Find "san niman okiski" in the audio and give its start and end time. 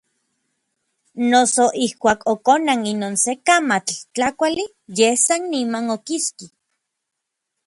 5.25-6.45